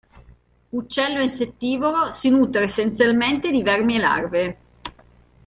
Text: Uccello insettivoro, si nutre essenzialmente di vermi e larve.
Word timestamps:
Uccello 0.69 1.21
insettivoro, 1.21 2.09
si 2.09 2.31
nutre 2.31 2.63
essenzialmente 2.63 3.51
di 3.51 3.61
vermi 3.61 3.97
e 3.97 3.99
larve. 3.99 4.57